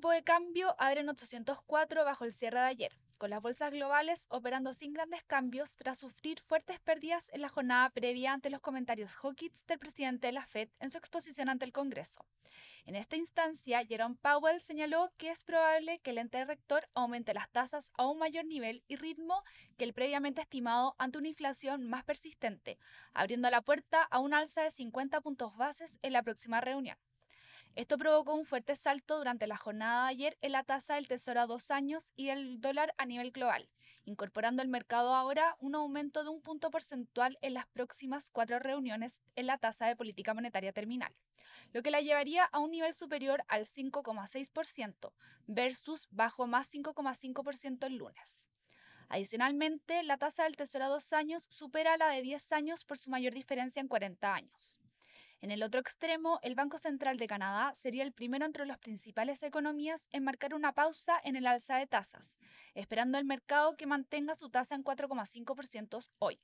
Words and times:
tipo 0.00 0.12
de 0.12 0.24
cambio 0.24 0.74
abre 0.78 1.00
en 1.00 1.10
804 1.10 2.06
bajo 2.06 2.24
el 2.24 2.32
cierre 2.32 2.58
de 2.60 2.64
ayer, 2.64 2.92
con 3.18 3.28
las 3.28 3.42
bolsas 3.42 3.70
globales 3.70 4.24
operando 4.30 4.72
sin 4.72 4.94
grandes 4.94 5.22
cambios 5.24 5.76
tras 5.76 5.98
sufrir 5.98 6.40
fuertes 6.40 6.80
pérdidas 6.80 7.28
en 7.34 7.42
la 7.42 7.50
jornada 7.50 7.90
previa 7.90 8.32
ante 8.32 8.48
los 8.48 8.62
comentarios 8.62 9.12
hawkish 9.12 9.66
del 9.66 9.78
presidente 9.78 10.28
de 10.28 10.32
la 10.32 10.46
Fed 10.46 10.70
en 10.78 10.88
su 10.88 10.96
exposición 10.96 11.50
ante 11.50 11.66
el 11.66 11.72
Congreso. 11.72 12.24
En 12.86 12.96
esta 12.96 13.16
instancia, 13.16 13.84
Jerome 13.84 14.16
Powell 14.22 14.62
señaló 14.62 15.12
que 15.18 15.30
es 15.30 15.44
probable 15.44 15.98
que 15.98 16.12
el 16.12 16.18
ente 16.18 16.42
rector 16.46 16.88
aumente 16.94 17.34
las 17.34 17.50
tasas 17.50 17.92
a 17.98 18.06
un 18.06 18.18
mayor 18.18 18.46
nivel 18.46 18.82
y 18.88 18.96
ritmo 18.96 19.42
que 19.76 19.84
el 19.84 19.92
previamente 19.92 20.40
estimado 20.40 20.94
ante 20.96 21.18
una 21.18 21.28
inflación 21.28 21.86
más 21.86 22.04
persistente, 22.04 22.78
abriendo 23.12 23.50
la 23.50 23.60
puerta 23.60 24.02
a 24.04 24.18
un 24.18 24.32
alza 24.32 24.62
de 24.62 24.70
50 24.70 25.20
puntos 25.20 25.54
bases 25.58 25.98
en 26.00 26.14
la 26.14 26.22
próxima 26.22 26.62
reunión. 26.62 26.96
Esto 27.76 27.96
provocó 27.98 28.34
un 28.34 28.44
fuerte 28.44 28.74
salto 28.74 29.16
durante 29.16 29.46
la 29.46 29.56
jornada 29.56 30.04
de 30.04 30.10
ayer 30.10 30.38
en 30.40 30.52
la 30.52 30.64
tasa 30.64 30.96
del 30.96 31.06
Tesoro 31.06 31.40
a 31.40 31.46
dos 31.46 31.70
años 31.70 32.12
y 32.16 32.30
el 32.30 32.60
dólar 32.60 32.92
a 32.98 33.06
nivel 33.06 33.30
global, 33.30 33.68
incorporando 34.04 34.60
al 34.60 34.68
mercado 34.68 35.14
ahora 35.14 35.56
un 35.60 35.76
aumento 35.76 36.24
de 36.24 36.30
un 36.30 36.42
punto 36.42 36.70
porcentual 36.70 37.38
en 37.42 37.54
las 37.54 37.68
próximas 37.68 38.30
cuatro 38.30 38.58
reuniones 38.58 39.22
en 39.36 39.46
la 39.46 39.56
tasa 39.56 39.86
de 39.86 39.94
política 39.94 40.34
monetaria 40.34 40.72
terminal, 40.72 41.14
lo 41.72 41.82
que 41.82 41.92
la 41.92 42.00
llevaría 42.00 42.44
a 42.44 42.58
un 42.58 42.72
nivel 42.72 42.92
superior 42.92 43.44
al 43.46 43.64
5,6% 43.64 45.12
versus 45.46 46.08
bajo 46.10 46.48
más 46.48 46.72
5,5% 46.72 47.86
el 47.86 47.96
lunes. 47.96 48.46
Adicionalmente, 49.08 50.02
la 50.02 50.18
tasa 50.18 50.42
del 50.42 50.56
Tesoro 50.56 50.86
a 50.86 50.88
dos 50.88 51.12
años 51.12 51.46
supera 51.50 51.96
la 51.96 52.08
de 52.08 52.22
10 52.22 52.52
años 52.52 52.84
por 52.84 52.98
su 52.98 53.10
mayor 53.10 53.32
diferencia 53.32 53.80
en 53.80 53.88
40 53.88 54.34
años. 54.34 54.78
En 55.42 55.50
el 55.50 55.62
otro 55.62 55.80
extremo, 55.80 56.38
el 56.42 56.54
Banco 56.54 56.76
Central 56.76 57.16
de 57.16 57.26
Canadá 57.26 57.72
sería 57.74 58.02
el 58.02 58.12
primero 58.12 58.44
entre 58.44 58.66
las 58.66 58.76
principales 58.76 59.42
economías 59.42 60.06
en 60.10 60.22
marcar 60.22 60.52
una 60.52 60.72
pausa 60.72 61.18
en 61.24 61.34
el 61.34 61.46
alza 61.46 61.78
de 61.78 61.86
tasas, 61.86 62.38
esperando 62.74 63.16
el 63.16 63.24
mercado 63.24 63.74
que 63.74 63.86
mantenga 63.86 64.34
su 64.34 64.50
tasa 64.50 64.74
en 64.74 64.84
4,5% 64.84 66.10
hoy. 66.18 66.38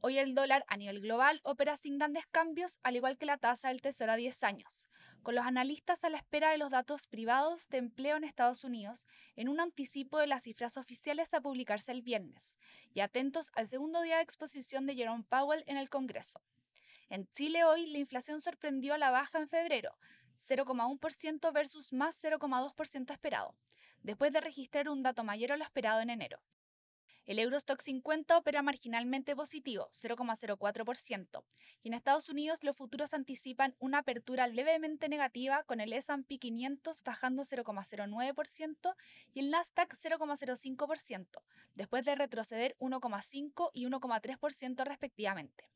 Hoy 0.00 0.18
el 0.18 0.34
dólar 0.34 0.64
a 0.66 0.76
nivel 0.76 1.00
global 1.00 1.40
opera 1.44 1.76
sin 1.76 1.98
grandes 1.98 2.26
cambios, 2.26 2.80
al 2.82 2.96
igual 2.96 3.16
que 3.16 3.26
la 3.26 3.38
tasa 3.38 3.68
del 3.68 3.80
Tesoro 3.80 4.10
a 4.10 4.16
10 4.16 4.42
años, 4.42 4.88
con 5.22 5.36
los 5.36 5.46
analistas 5.46 6.02
a 6.02 6.10
la 6.10 6.18
espera 6.18 6.50
de 6.50 6.58
los 6.58 6.70
datos 6.70 7.06
privados 7.06 7.68
de 7.68 7.78
empleo 7.78 8.16
en 8.16 8.24
Estados 8.24 8.64
Unidos 8.64 9.06
en 9.36 9.48
un 9.48 9.60
anticipo 9.60 10.18
de 10.18 10.26
las 10.26 10.42
cifras 10.42 10.76
oficiales 10.76 11.32
a 11.32 11.40
publicarse 11.40 11.92
el 11.92 12.02
viernes, 12.02 12.58
y 12.92 13.00
atentos 13.00 13.52
al 13.54 13.68
segundo 13.68 14.02
día 14.02 14.16
de 14.16 14.22
exposición 14.24 14.84
de 14.84 14.96
Jerome 14.96 15.24
Powell 15.28 15.62
en 15.68 15.76
el 15.76 15.88
Congreso. 15.88 16.40
En 17.14 17.28
Chile 17.30 17.62
hoy 17.62 17.86
la 17.86 17.98
inflación 17.98 18.40
sorprendió 18.40 18.92
a 18.92 18.98
la 18.98 19.12
baja 19.12 19.38
en 19.38 19.46
febrero, 19.46 19.96
0,1% 20.36 21.52
versus 21.52 21.92
más 21.92 22.20
0,2% 22.20 23.12
esperado, 23.12 23.54
después 24.02 24.32
de 24.32 24.40
registrar 24.40 24.88
un 24.88 25.04
dato 25.04 25.22
mayor 25.22 25.52
a 25.52 25.56
lo 25.56 25.62
esperado 25.62 26.00
en 26.00 26.10
enero. 26.10 26.40
El 27.24 27.38
Eurostock 27.38 27.80
50 27.82 28.36
opera 28.36 28.62
marginalmente 28.62 29.36
positivo, 29.36 29.88
0,04%, 29.92 31.44
y 31.84 31.88
en 31.88 31.94
Estados 31.94 32.28
Unidos 32.28 32.64
los 32.64 32.76
futuros 32.76 33.14
anticipan 33.14 33.76
una 33.78 33.98
apertura 33.98 34.48
levemente 34.48 35.08
negativa 35.08 35.62
con 35.62 35.80
el 35.80 35.92
S&P 35.92 36.38
500 36.38 37.04
bajando 37.04 37.44
0,09% 37.44 38.96
y 39.34 39.38
el 39.38 39.50
Nasdaq 39.52 39.94
0,05%, 39.94 41.42
después 41.76 42.04
de 42.06 42.16
retroceder 42.16 42.74
1,5 42.80 43.70
y 43.72 43.86
1,3% 43.86 44.84
respectivamente. 44.84 45.73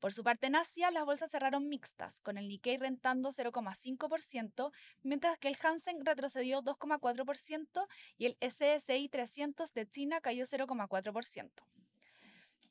Por 0.00 0.12
su 0.12 0.22
parte, 0.22 0.46
en 0.46 0.54
Asia, 0.54 0.92
las 0.92 1.04
bolsas 1.04 1.32
cerraron 1.32 1.68
mixtas, 1.68 2.20
con 2.20 2.38
el 2.38 2.46
Nikkei 2.46 2.76
rentando 2.76 3.32
0,5%, 3.32 4.72
mientras 5.02 5.38
que 5.38 5.48
el 5.48 5.58
Hansen 5.60 6.04
retrocedió 6.04 6.62
2,4% 6.62 7.86
y 8.16 8.26
el 8.26 8.36
SSI 8.40 9.08
300 9.08 9.74
de 9.74 9.88
China 9.88 10.20
cayó 10.20 10.46
0,4%. 10.46 11.50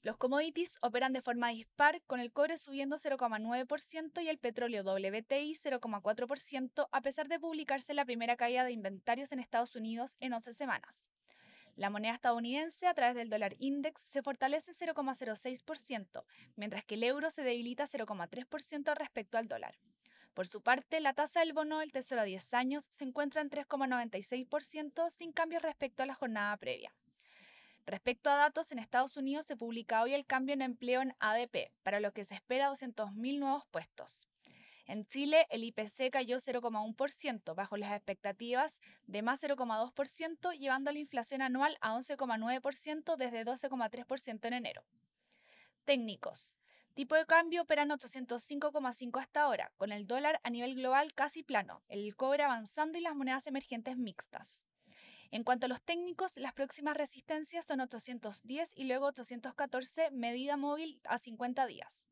Los 0.04 0.16
commodities 0.16 0.78
operan 0.82 1.12
de 1.12 1.22
forma 1.22 1.50
dispar, 1.50 2.02
con 2.08 2.22
el 2.22 2.32
cobre 2.32 2.58
subiendo 2.58 2.98
0,9% 2.98 4.24
y 4.24 4.30
el 4.30 4.38
petróleo 4.38 4.84
WTI 4.84 5.54
0,4%, 5.54 6.88
a 6.90 7.02
pesar 7.02 7.28
de 7.28 7.42
publicarse 7.42 7.94
la 7.94 8.06
primera 8.06 8.38
caída 8.38 8.64
de 8.64 8.72
inventarios 8.72 9.34
en 9.34 9.40
Estados 9.40 9.76
Unidos 9.76 10.16
en 10.22 10.32
11 10.32 10.54
semanas. 10.54 11.10
La 11.78 11.92
moneda 11.92 12.16
estadounidense 12.16 12.88
a 12.88 12.96
través 12.96 13.16
del 13.16 13.30
dólar 13.30 13.56
index 13.60 14.02
se 14.02 14.24
fortalece 14.24 14.72
0,06%, 14.72 16.26
mientras 16.56 16.84
que 16.84 16.96
el 16.96 17.04
euro 17.04 17.30
se 17.30 17.44
debilita 17.44 17.86
0,3% 17.86 18.96
respecto 18.96 19.38
al 19.38 19.48
dólar. 19.48 19.78
Por 20.34 20.48
su 20.48 20.64
parte, 20.64 21.00
la 21.02 21.14
tasa 21.14 21.42
del 21.42 21.54
bono 21.54 21.78
del 21.78 21.92
Tesoro 21.92 22.22
a 22.22 22.24
10 22.24 22.56
años 22.56 22.86
se 22.90 23.04
encuentra 23.04 23.42
en 23.42 23.52
3,96% 23.52 25.12
sin 25.12 25.32
cambios 25.32 25.62
respecto 25.62 26.02
a 26.02 26.08
la 26.08 26.16
jornada 26.16 26.58
previa. 26.58 26.92
Respecto 27.86 28.32
a 28.32 28.38
datos, 28.38 28.72
en 28.72 28.80
Estados 28.80 29.16
Unidos 29.16 29.46
se 29.46 29.56
publica 29.56 30.02
hoy 30.02 30.16
el 30.16 30.26
cambio 30.26 30.56
en 30.56 30.64
empleo 30.64 31.04
en 31.04 31.16
ADP, 31.20 31.72
para 31.84 32.00
lo 32.00 32.12
que 32.12 32.26
se 32.26 32.34
espera 32.34 32.72
200.000 32.72 33.40
nuevos 33.40 33.68
puestos. 33.68 34.28
En 34.88 35.06
Chile, 35.06 35.48
el 35.50 35.66
IPC 35.66 36.10
cayó 36.12 36.38
0,1%, 36.38 37.54
bajo 37.56 37.76
las 37.76 37.92
expectativas 37.92 38.80
de 39.06 39.22
más 39.22 39.44
0,2%, 39.44 40.58
llevando 40.58 40.94
la 40.94 41.00
inflación 41.00 41.42
anual 41.42 41.78
a 41.82 41.94
11,9% 41.94 43.18
desde 43.18 43.46
12,3% 43.46 44.46
en 44.46 44.54
enero. 44.54 44.86
Técnicos. 45.84 46.56
Tipo 46.94 47.16
de 47.16 47.26
cambio 47.26 47.64
opera 47.64 47.84
en 47.84 47.90
805,5 47.90 49.20
hasta 49.20 49.42
ahora, 49.42 49.72
con 49.76 49.92
el 49.92 50.08
dólar 50.08 50.40
a 50.44 50.50
nivel 50.50 50.76
global 50.76 51.14
casi 51.14 51.44
plano, 51.44 51.84
el 51.90 52.16
cobre 52.16 52.44
avanzando 52.44 52.98
y 52.98 53.02
las 53.02 53.14
monedas 53.14 53.46
emergentes 53.46 53.98
mixtas. 53.98 54.66
En 55.32 55.44
cuanto 55.44 55.66
a 55.66 55.70
los 55.70 55.82
técnicos, 55.82 56.38
las 56.38 56.54
próximas 56.54 56.96
resistencias 56.96 57.66
son 57.66 57.82
810 57.82 58.72
y 58.76 58.86
luego 58.86 59.08
814 59.08 60.12
medida 60.12 60.56
móvil 60.56 61.02
a 61.04 61.18
50 61.18 61.68
días. 61.68 62.08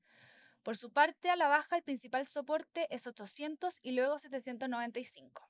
Por 0.66 0.78
su 0.78 0.90
parte, 0.90 1.30
a 1.30 1.36
la 1.36 1.48
baja 1.48 1.78
el 1.78 1.84
principal 1.84 2.26
soporte 2.26 2.88
es 2.90 3.06
800 3.06 3.80
y 3.84 3.92
luego 3.92 4.18
795. 4.18 5.48